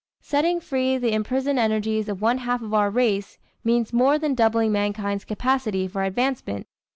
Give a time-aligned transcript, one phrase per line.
[0.23, 4.71] Setting free the imprisoned energies of one half of our race, means more than doubling
[4.71, 6.65] mankind's capacity for advancement.